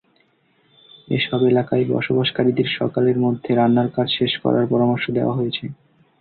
[1.07, 5.65] এসব এলাকায় বসবাসকারীদের সকালের মধ্যে রান্নার কাজ শেষ করার পরামর্শ দেওয়া হয়েছে।